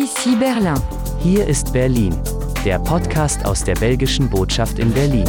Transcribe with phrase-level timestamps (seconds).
[0.00, 0.80] Ici Berlin.
[1.22, 2.16] Hier ist Berlin,
[2.64, 5.26] der Podcast aus der belgischen Botschaft in Berlin.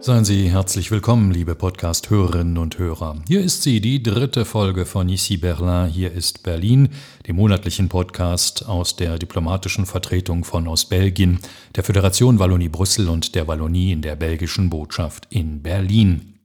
[0.00, 3.16] Seien Sie herzlich willkommen, liebe Podcast-Hörerinnen und Hörer.
[3.28, 6.88] Hier ist sie, die dritte Folge von Ici Berlin, hier ist Berlin,
[7.26, 11.40] dem monatlichen Podcast aus der diplomatischen Vertretung von Ostbelgien,
[11.76, 16.37] der Föderation Wallonie-Brüssel und der Wallonie in der belgischen Botschaft in Berlin.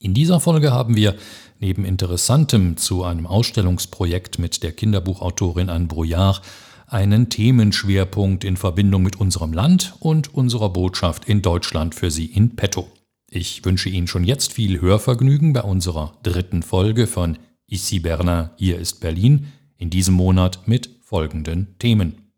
[0.00, 1.16] In dieser Folge haben wir
[1.58, 6.40] neben Interessantem zu einem Ausstellungsprojekt mit der Kinderbuchautorin Anne Brouillard
[6.86, 12.54] einen Themenschwerpunkt in Verbindung mit unserem Land und unserer Botschaft in Deutschland für Sie in
[12.54, 12.86] petto.
[13.28, 17.36] Ich wünsche Ihnen schon jetzt viel Hörvergnügen bei unserer dritten Folge von
[17.66, 22.30] Ici Berlin, hier ist Berlin, in diesem Monat mit folgenden Themen.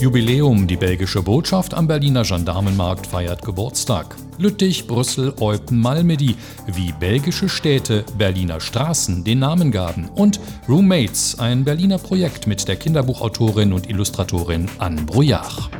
[0.00, 4.16] Jubiläum, die belgische Botschaft am Berliner Gendarmenmarkt feiert Geburtstag.
[4.42, 6.34] Lüttich, Brüssel, Eupen, Malmedy,
[6.66, 10.08] wie belgische Städte Berliner Straßen den Namen gaben.
[10.08, 15.70] Und Roommates, ein Berliner Projekt mit der Kinderbuchautorin und Illustratorin Anne Brouillard.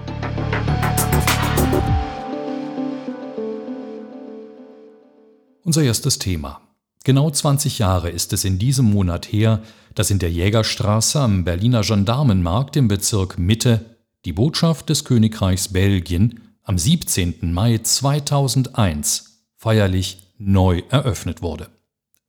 [5.64, 6.60] Unser erstes Thema.
[7.02, 9.60] Genau 20 Jahre ist es in diesem Monat her,
[9.96, 16.51] dass in der Jägerstraße am Berliner Gendarmenmarkt im Bezirk Mitte die Botschaft des Königreichs Belgien
[16.64, 17.52] am 17.
[17.52, 21.68] Mai 2001 feierlich neu eröffnet wurde.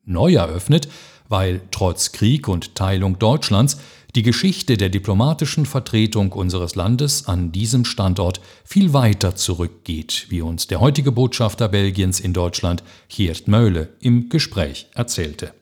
[0.05, 0.87] Neu eröffnet,
[1.29, 3.77] weil trotz Krieg und Teilung Deutschlands
[4.15, 10.67] die Geschichte der diplomatischen Vertretung unseres Landes an diesem Standort viel weiter zurückgeht, wie uns
[10.67, 15.53] der heutige Botschafter Belgiens in Deutschland, Geert Möhle, im Gespräch erzählte.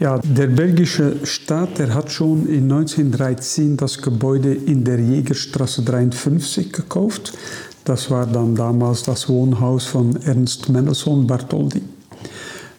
[0.00, 6.72] Ja, der belgische Staat der hat schon in 1913 das Gebäude in der Jägerstraße 53
[6.72, 7.32] gekauft.
[7.88, 11.80] Das war dann damals das Wohnhaus von Ernst Mendelssohn Bartholdy.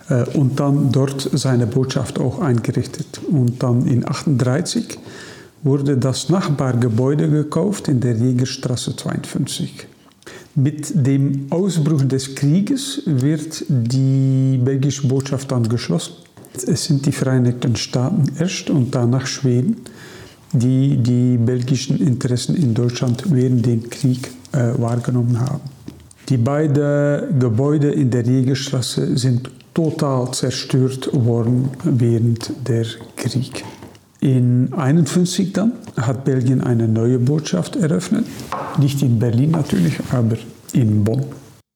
[0.08, 3.20] Äh, und dann dort seine Botschaft auch eingerichtet.
[3.28, 5.00] Und dann in 1938
[5.64, 9.88] wurde das Nachbargebäude gekauft in der Jägerstraße 52.
[10.54, 16.14] Mit dem Ausbruch des Krieges wird die belgische Botschaft dann geschlossen.
[16.67, 19.78] Es sind die Vereinigten Staaten erst und danach Schweden,
[20.54, 25.61] die die belgischen Interessen in Deutschland während dem Krieg wahrgenommen haben.
[26.30, 33.64] Die beiden Gebäude in der Jägerstraße sind total zerstört worden während der Krieg.
[34.21, 38.26] In 1951 dann hat Belgien eine neue Botschaft eröffnet.
[38.77, 40.38] Nicht in Berlin natürlich, aber
[40.73, 41.23] in Bonn.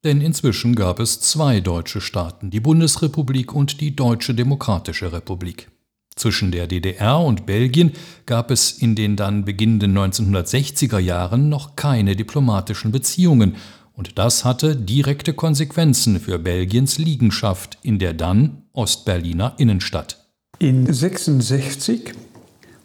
[0.04, 5.70] Denn inzwischen gab es zwei deutsche Staaten, die Bundesrepublik und die Deutsche Demokratische Republik.
[6.16, 7.94] Zwischen der DDR und Belgien
[8.26, 13.56] gab es in den dann beginnenden 1960er Jahren noch keine diplomatischen Beziehungen
[13.96, 20.18] und das hatte direkte Konsequenzen für Belgiens Liegenschaft in der dann Ostberliner Innenstadt.
[20.60, 22.14] In 1966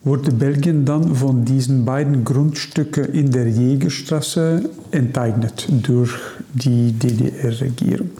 [0.04, 6.12] wurde Belgien dann von diesen beiden Grundstücken in der Jägerstraße enteignet durch
[6.54, 8.10] die DDR-Regierung.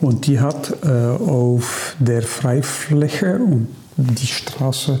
[0.00, 4.98] Und die hat äh, auf der Freifläche und die Straße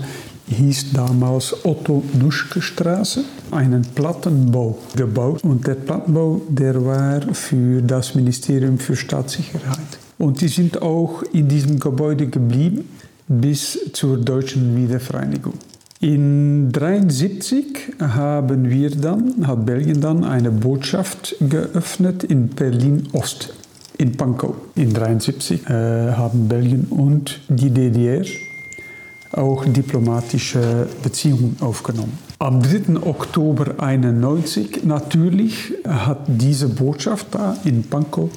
[0.48, 5.42] hieß damals Otto-Nuschke-Straße, einen Plattenbau gebaut.
[5.42, 9.98] Und der Plattenbau, der war für das Ministerium für Staatssicherheit.
[10.18, 12.84] Und die sind auch in diesem Gebäude geblieben
[13.28, 15.54] bis zur deutschen Wiedervereinigung.
[16.00, 23.54] In 1973 haben wir dann, hat Belgien dann eine Botschaft geöffnet in Berlin-Ost,
[23.98, 24.54] in Pankow.
[24.74, 28.24] In 1973 äh, haben Belgien und die DDR
[29.36, 32.18] auch diplomatische Beziehungen aufgenommen.
[32.38, 33.00] Am 3.
[33.02, 38.30] Oktober 1991 natürlich hat diese Botschaft da in Pankow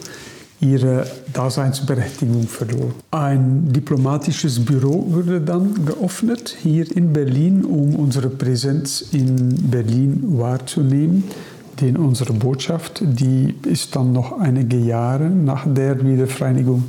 [0.61, 2.93] ihre Daseinsberechtigung verloren.
[3.11, 11.23] Ein diplomatisches Büro wurde dann geöffnet hier in Berlin, um unsere Präsenz in Berlin wahrzunehmen.
[11.79, 16.83] Denn unsere Botschaft, die ist dann noch einige Jahre nach der Wiedervereinigung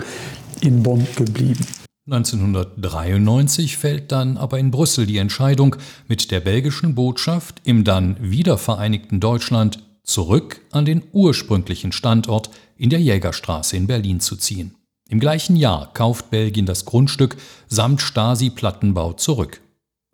[0.63, 1.65] in Bonn geblieben.
[2.13, 5.77] 1993 fällt dann aber in Brüssel die Entscheidung,
[6.09, 13.01] mit der belgischen Botschaft im dann wiedervereinigten Deutschland zurück an den ursprünglichen Standort in der
[13.01, 14.75] Jägerstraße in Berlin zu ziehen.
[15.09, 17.37] Im gleichen Jahr kauft Belgien das Grundstück
[17.69, 19.61] samt Stasi-Plattenbau zurück.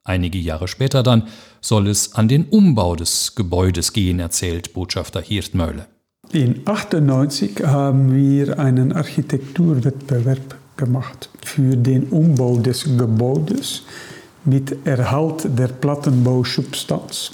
[0.04, 1.25] Einige Jahre später dann
[1.62, 5.87] soll es an den Umbau des Gebäudes gehen, erzählt Botschafter Hirtmölle.
[6.32, 13.82] In 1998 haben wir einen Architekturwettbewerb gemacht für den Umbau des Gebäudes
[14.44, 17.32] mit Erhalt der Plattenbausubstanz.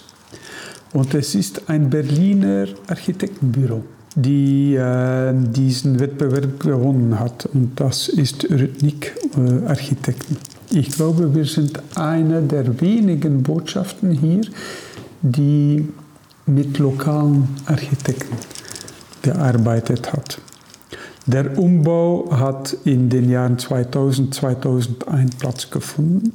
[0.92, 3.82] Und es ist ein Berliner Architektenbüro,
[4.14, 7.46] die äh, diesen Wettbewerb gewonnen hat.
[7.46, 10.36] Und das ist Rhythmik äh, Architekten.
[10.70, 14.42] Ich glaube, wir sind eine der wenigen Botschaften hier,
[15.22, 15.86] die
[16.46, 18.36] mit lokalen Architekten
[19.22, 20.40] gearbeitet hat.
[21.26, 26.32] Der Umbau hat in den Jahren 2000, 2001 Platz gefunden.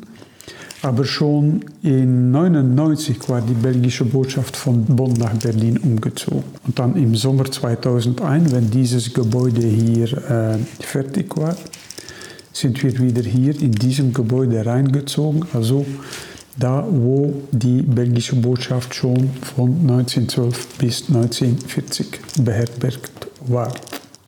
[0.84, 6.44] Aber schon in 1999 war die belgische Botschaft von Bonn nach Berlin umgezogen.
[6.66, 11.56] Und dann im Sommer 2001, wenn dieses Gebäude hier äh, fertig war,
[12.54, 15.46] sind wir wieder hier in diesem Gebäude reingezogen.
[15.54, 15.86] Also
[16.58, 22.08] da, wo die belgische Botschaft schon von 1912 bis 1940
[22.44, 23.74] beherbergt war.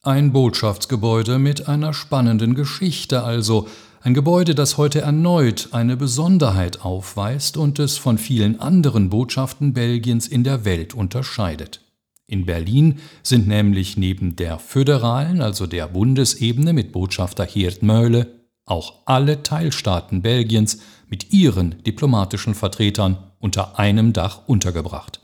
[0.01, 3.67] Ein Botschaftsgebäude mit einer spannenden Geschichte also,
[4.01, 10.25] ein Gebäude, das heute erneut eine Besonderheit aufweist und es von vielen anderen Botschaften Belgiens
[10.25, 11.81] in der Welt unterscheidet.
[12.27, 18.27] In Berlin sind nämlich neben der föderalen, also der Bundesebene mit Botschafter Geert Möhle,
[18.65, 20.79] auch alle Teilstaaten Belgiens
[21.09, 25.18] mit ihren diplomatischen Vertretern unter einem Dach untergebracht.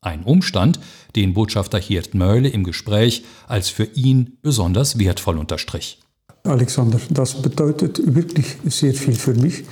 [0.00, 0.78] Ein Umstand,
[1.16, 5.98] den Botschafter Geert Möhle im Gespräch als für ihn besonders wertvoll unterstrich.
[6.44, 9.64] Alexander, das bedeutet wirklich sehr viel für mich,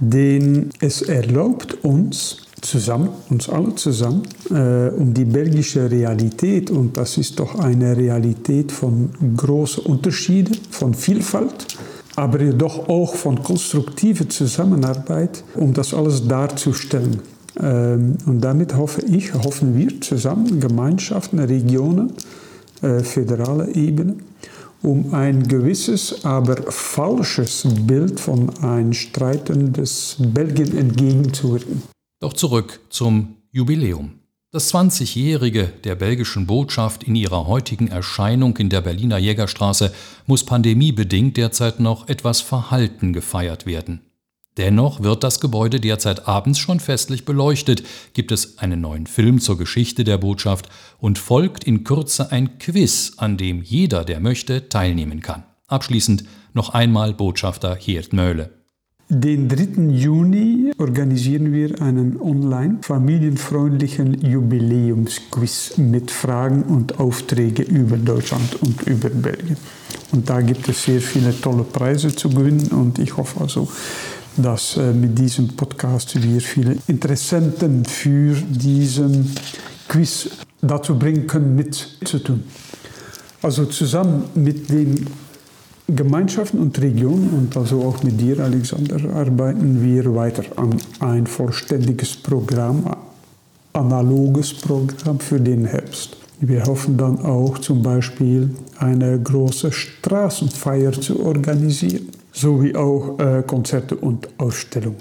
[0.00, 7.18] denn es erlaubt uns zusammen, uns alle zusammen, äh, um die belgische Realität, und das
[7.18, 11.66] ist doch eine Realität von großen Unterschieden, von Vielfalt,
[12.16, 17.22] aber jedoch auch von konstruktiver Zusammenarbeit, um das alles darzustellen.
[17.60, 22.12] Ähm, und damit hoffe ich, hoffen wir zusammen, Gemeinschaften, Regionen,
[22.82, 24.16] äh, föderale Ebene,
[24.82, 31.82] um ein gewisses, aber falsches Bild von ein streitendes Belgien entgegenzuwirken.
[32.20, 34.12] Doch zurück zum Jubiläum.
[34.50, 39.92] Das 20-jährige der belgischen Botschaft in ihrer heutigen Erscheinung in der Berliner Jägerstraße
[40.26, 44.00] muss pandemiebedingt derzeit noch etwas verhalten gefeiert werden.
[44.58, 49.56] Dennoch wird das Gebäude derzeit abends schon festlich beleuchtet, gibt es einen neuen Film zur
[49.56, 50.68] Geschichte der Botschaft
[50.98, 55.44] und folgt in Kürze ein Quiz, an dem jeder, der möchte, teilnehmen kann.
[55.68, 56.24] Abschließend
[56.54, 58.50] noch einmal Botschafter Geert Möhle.
[59.10, 59.90] Den 3.
[59.92, 69.08] Juni organisieren wir einen online familienfreundlichen Jubiläumsquiz mit Fragen und Aufträgen über Deutschland und über
[69.08, 69.56] Belgien.
[70.12, 73.68] Und da gibt es sehr viele tolle Preise zu gewinnen und ich hoffe also,
[74.38, 79.34] dass äh, mit diesem Podcast wir viele Interessenten für diesen
[79.88, 80.30] Quiz
[80.62, 82.44] dazu bringen können, mitzutun.
[83.42, 85.06] Also zusammen mit den
[85.86, 92.16] Gemeinschaften und Regionen und also auch mit dir, Alexander, arbeiten wir weiter an ein vollständiges
[92.16, 92.94] Programm,
[93.72, 96.16] analoges Programm für den Herbst.
[96.40, 103.96] Wir hoffen dann auch zum Beispiel eine große Straßenfeier zu organisieren sowie auch äh, Konzerte
[103.96, 104.96] und Ausstellungen.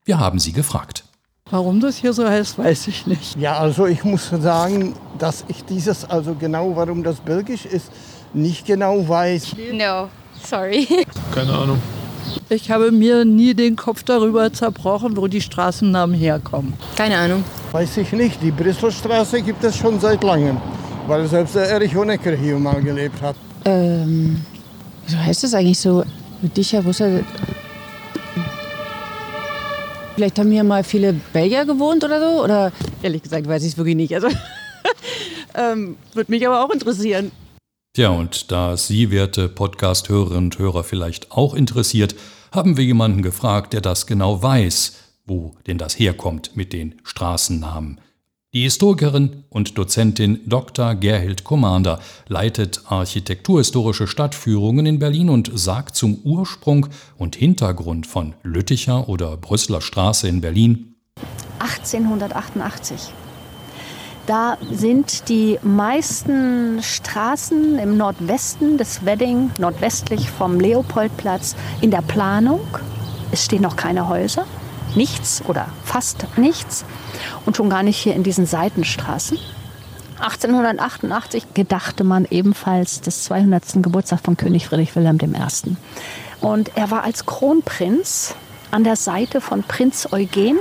[0.03, 1.05] Wir haben sie gefragt.
[1.49, 3.37] Warum das hier so heißt, weiß ich nicht.
[3.39, 7.91] Ja, also ich muss sagen, dass ich dieses, also genau warum das belgisch ist,
[8.33, 9.55] nicht genau weiß.
[9.71, 10.09] No,
[10.43, 10.85] sorry.
[11.33, 11.79] Keine Ahnung.
[12.49, 16.73] Ich habe mir nie den Kopf darüber zerbrochen, wo die Straßennamen herkommen.
[16.97, 17.43] Keine Ahnung.
[17.71, 18.43] Weiß ich nicht.
[18.43, 20.57] Die Brüsselstraße gibt es schon seit langem,
[21.09, 23.35] weil selbst der Erich Honecker hier mal gelebt hat.
[23.65, 24.41] Ähm,
[25.05, 26.05] wieso heißt das eigentlich so?
[26.55, 27.25] Dicher Brüssel.
[30.15, 32.43] Vielleicht haben hier mal viele Belgier gewohnt oder so?
[32.43, 32.71] Oder
[33.03, 34.13] ehrlich gesagt weiß ich es wirklich nicht.
[34.13, 34.29] Also
[35.55, 37.31] Ähm, Würde mich aber auch interessieren.
[37.93, 42.15] Tja, und da es Sie, werte Podcast-Hörerinnen und Hörer, vielleicht auch interessiert,
[42.51, 44.93] haben wir jemanden gefragt, der das genau weiß,
[45.25, 47.99] wo denn das herkommt mit den Straßennamen.
[48.51, 50.95] Die Historikerin und Dozentin Dr.
[50.95, 59.07] Gerhild Commander leitet architekturhistorische Stadtführungen in Berlin und sagt zum Ursprung und Hintergrund von Lütticher
[59.07, 60.95] oder Brüsseler Straße in Berlin
[61.59, 63.13] 1888.
[64.25, 72.61] Da sind die meisten Straßen im Nordwesten des Wedding, nordwestlich vom Leopoldplatz, in der Planung.
[73.31, 74.47] Es stehen noch keine Häuser
[74.95, 76.85] nichts oder fast nichts
[77.45, 79.37] und schon gar nicht hier in diesen Seitenstraßen.
[80.19, 83.81] 1888 gedachte man ebenfalls des 200.
[83.81, 85.75] Geburtstag von König Friedrich Wilhelm I.
[86.41, 88.35] Und er war als Kronprinz
[88.71, 90.57] an der Seite von Prinz Eugen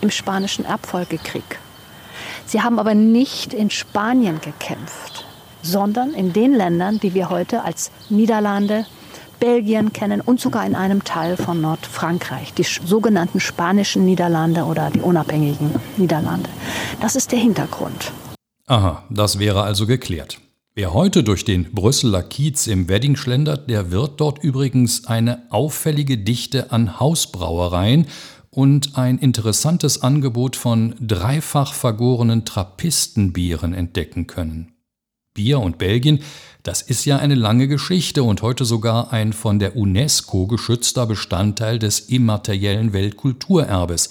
[0.00, 1.58] im Spanischen Erbfolgekrieg.
[2.46, 5.26] Sie haben aber nicht in Spanien gekämpft,
[5.62, 8.86] sondern in den Ländern, die wir heute als Niederlande,
[9.38, 15.00] Belgien kennen und sogar in einem Teil von Nordfrankreich, die sogenannten spanischen Niederlande oder die
[15.00, 16.48] unabhängigen Niederlande.
[17.00, 18.12] Das ist der Hintergrund.
[18.66, 20.38] Aha, das wäre also geklärt.
[20.74, 26.18] Wer heute durch den Brüsseler Kiez im Wedding schlendert, der wird dort übrigens eine auffällige
[26.18, 28.06] Dichte an Hausbrauereien
[28.50, 34.75] und ein interessantes Angebot von dreifach vergorenen Trappistenbieren entdecken können.
[35.36, 36.18] Bier und Belgien
[36.66, 41.78] das ist ja eine lange Geschichte und heute sogar ein von der UNESCO geschützter Bestandteil
[41.78, 44.10] des immateriellen Weltkulturerbes.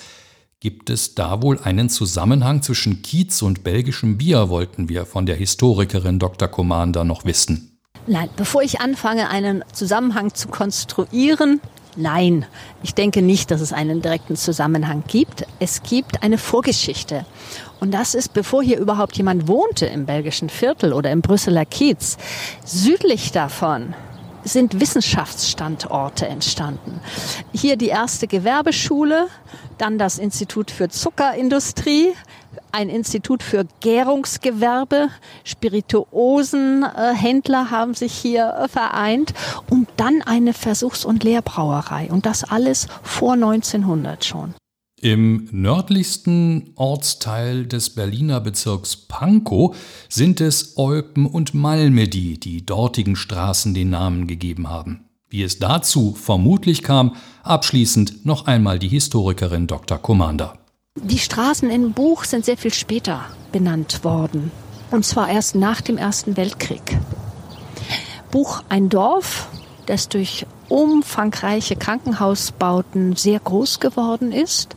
[0.61, 5.35] Gibt es da wohl einen Zusammenhang zwischen Kiez und belgischem Bier, wollten wir von der
[5.35, 6.47] Historikerin Dr.
[6.47, 7.77] Commander noch wissen.
[8.07, 11.59] Nein, bevor ich anfange, einen Zusammenhang zu konstruieren,
[11.97, 12.45] Nein,
[12.83, 15.45] ich denke nicht, dass es einen direkten Zusammenhang gibt.
[15.59, 17.25] Es gibt eine Vorgeschichte.
[17.85, 22.17] Und das ist, bevor hier überhaupt jemand wohnte im belgischen Viertel oder im Brüsseler Kiez.
[22.65, 23.93] Südlich davon
[24.43, 26.99] sind Wissenschaftsstandorte entstanden.
[27.53, 29.27] Hier die erste Gewerbeschule,
[29.77, 32.13] dann das Institut für Zuckerindustrie,
[32.71, 35.09] ein Institut für Gärungsgewerbe,
[35.43, 39.35] Spirituosenhändler haben sich hier äh, vereint
[39.69, 44.55] und dann eine Versuchs- und Lehrbrauerei und das alles vor 1900 schon.
[45.01, 49.75] Im nördlichsten Ortsteil des Berliner Bezirks Pankow
[50.07, 55.05] sind es Eupen und Malmedy, die dortigen Straßen den Namen gegeben haben.
[55.29, 59.97] Wie es dazu vermutlich kam, abschließend noch einmal die Historikerin Dr.
[59.97, 60.57] Commander.
[60.95, 64.49] Die Straßen im Buch sind sehr viel später benannt worden.
[64.91, 66.97] Und zwar erst nach dem Ersten Weltkrieg.
[68.31, 69.49] Buch Ein Dorf,
[69.87, 74.75] das durch umfangreiche Krankenhausbauten sehr groß geworden ist.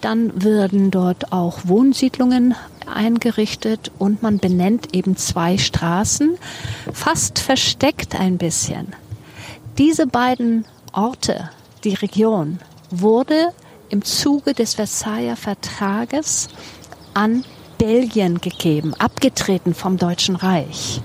[0.00, 2.54] Dann werden dort auch Wohnsiedlungen
[2.86, 6.38] eingerichtet und man benennt eben zwei Straßen,
[6.92, 8.94] fast versteckt ein bisschen.
[9.78, 11.50] Diese beiden Orte,
[11.84, 13.52] die Region, wurde
[13.88, 16.48] im Zuge des Versailler Vertrages
[17.14, 17.44] an
[17.78, 21.00] Belgien gegeben, abgetreten vom Deutschen Reich.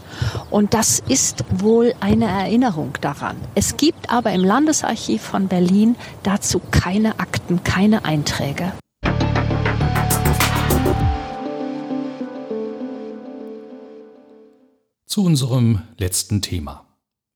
[0.50, 3.38] Und das ist wohl eine Erinnerung daran.
[3.56, 8.72] Es gibt aber im Landesarchiv von Berlin dazu keine Akten, keine Einträge.
[15.06, 16.86] Zu unserem letzten Thema.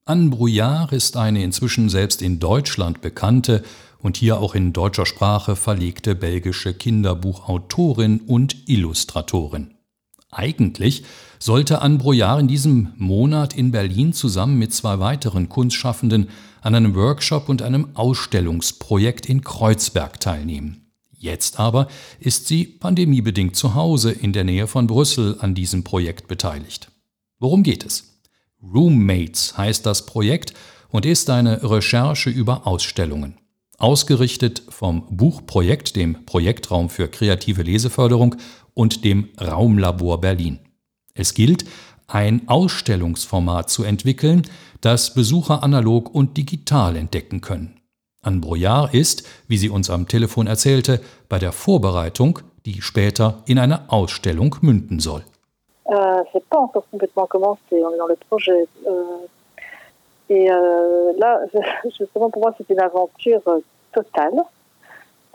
[0.06, 3.64] Anne Brouillard ist eine inzwischen selbst in Deutschland bekannte
[4.06, 9.74] und hier auch in deutscher Sprache verlegte belgische Kinderbuchautorin und Illustratorin.
[10.30, 11.02] Eigentlich
[11.40, 16.28] sollte Anne Brouillard in diesem Monat in Berlin zusammen mit zwei weiteren Kunstschaffenden
[16.60, 20.86] an einem Workshop und einem Ausstellungsprojekt in Kreuzberg teilnehmen.
[21.10, 21.88] Jetzt aber
[22.20, 26.92] ist sie pandemiebedingt zu Hause in der Nähe von Brüssel an diesem Projekt beteiligt.
[27.40, 28.20] Worum geht es?
[28.62, 30.54] Roommates heißt das Projekt
[30.90, 33.34] und ist eine Recherche über Ausstellungen.
[33.78, 38.36] Ausgerichtet vom Buchprojekt, dem Projektraum für kreative Leseförderung
[38.74, 40.60] und dem Raumlabor Berlin.
[41.14, 41.64] Es gilt,
[42.08, 44.42] ein Ausstellungsformat zu entwickeln,
[44.80, 47.80] das Besucher analog und digital entdecken können.
[48.22, 53.58] Anne Brouillard ist, wie sie uns am Telefon erzählte, bei der Vorbereitung, die später in
[53.58, 55.22] eine Ausstellung münden soll.
[55.88, 58.66] Euh, c'est pas encore complètement commencé, on est dans le projet.
[58.86, 59.26] Euh,
[60.28, 61.40] et euh, là,
[61.98, 63.60] justement, pour moi, c'est une aventure euh,
[63.92, 64.42] totale.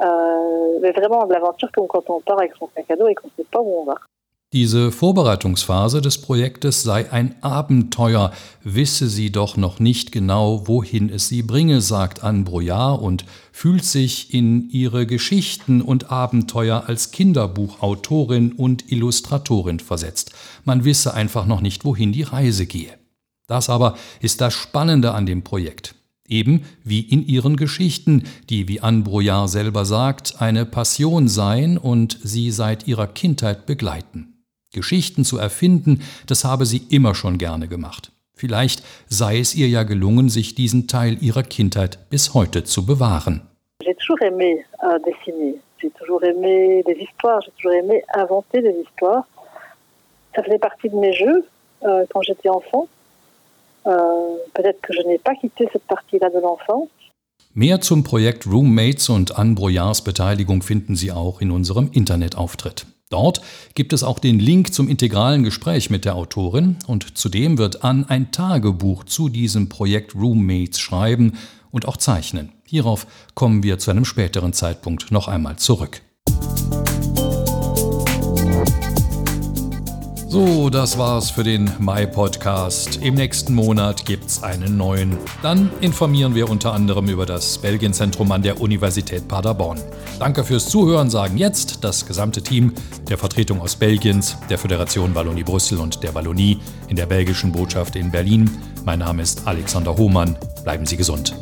[0.02, 3.14] Euh, mais vraiment de l'aventure comme quand on part avec son sac à dos et
[3.14, 3.96] qu'on ne sait pas où on va.
[4.54, 8.32] Diese Vorbereitungsphase des Projektes sei ein Abenteuer,
[8.66, 13.86] wisse sie doch noch nicht genau, wohin es sie bringe, sagt Anne Brouillard und fühlt
[13.86, 20.34] sich in ihre Geschichten und Abenteuer als Kinderbuchautorin und Illustratorin versetzt.
[20.66, 23.01] Man wisse einfach noch nicht, wohin die Reise gehe.
[23.52, 25.94] Das aber ist das Spannende an dem Projekt.
[26.30, 32.18] Eben wie in ihren Geschichten, die, wie Anne Brouillard selber sagt, eine Passion seien und
[32.24, 34.46] sie seit ihrer Kindheit begleiten.
[34.72, 38.14] Geschichten zu erfinden, das habe sie immer schon gerne gemacht.
[38.34, 43.42] Vielleicht sei es ihr ja gelungen, sich diesen Teil ihrer Kindheit bis heute zu bewahren.
[43.84, 45.56] J'ai toujours aimé euh, dessiner.
[45.82, 47.42] J'ai toujours aimé des histoires.
[47.42, 49.26] J'ai toujours aimé inventer des histoires.
[50.34, 51.46] Ça faisait partie de mes jeux
[51.84, 52.88] euh, quand j'étais enfant.
[53.86, 53.92] Euh,
[54.54, 56.90] Peut-être que je n'ai pas quitté cette partie-là de l'enfance.
[57.54, 62.86] Mehr zum Projekt Roommates und Anne Brouillards Beteiligung finden Sie auch in unserem Internetauftritt.
[63.10, 63.42] Dort
[63.76, 68.06] gibt es auch den Link zum integralen Gespräch mit der Autorin und zudem wird Anne
[68.08, 71.34] ein Tagebuch zu diesem Projekt Roommates schreiben
[71.72, 72.54] und auch zeichnen.
[72.66, 76.02] Hierauf kommen wir zu einem späteren Zeitpunkt noch einmal zurück.
[80.32, 83.02] So, das war's für den Mai-Podcast.
[83.02, 85.18] Im nächsten Monat gibt's einen neuen.
[85.44, 89.78] Dann informieren wir unter anderem über das Belgienzentrum an der Universität Paderborn.
[90.20, 92.72] Danke fürs Zuhören, sagen jetzt das gesamte Team
[93.10, 98.10] der Vertretung aus Belgiens, der Föderation Wallonie-Brüssel und der Wallonie in der belgischen Botschaft in
[98.10, 98.50] Berlin.
[98.86, 100.38] Mein Name ist Alexander Hohmann.
[100.64, 101.36] Bleiben Sie gesund.